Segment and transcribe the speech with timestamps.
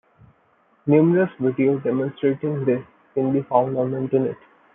[0.87, 2.81] Numerous videos demonstrating this
[3.13, 4.37] can be found on the internet.